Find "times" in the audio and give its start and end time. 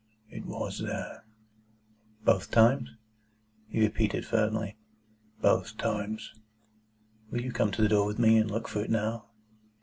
2.49-2.89, 5.77-6.33